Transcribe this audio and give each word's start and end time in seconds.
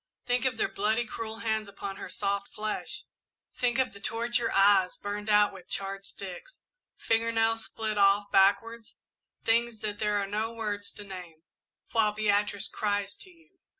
"Think 0.25 0.45
of 0.45 0.57
their 0.57 0.67
bloody, 0.67 1.05
cruel 1.05 1.41
hands 1.41 1.67
upon 1.67 1.97
her 1.97 2.09
soft 2.09 2.47
flesh 2.47 3.03
think 3.55 3.77
of 3.77 3.93
the 3.93 3.99
torture 3.99 4.51
eyes 4.51 4.97
burned 4.97 5.29
out 5.29 5.53
with 5.53 5.67
charred 5.69 6.05
sticks 6.07 6.59
finger 6.97 7.31
nails 7.31 7.65
split 7.65 7.99
off 7.99 8.31
backward 8.31 8.83
things 9.45 9.77
that 9.81 9.99
there 9.99 10.17
are 10.17 10.25
no 10.25 10.51
words 10.53 10.91
to 10.93 11.03
name, 11.03 11.43
while 11.91 12.11
Beatrice 12.11 12.67
cries 12.67 13.15
to 13.17 13.29
you! 13.29 13.59